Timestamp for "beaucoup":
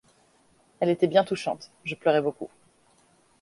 2.23-2.49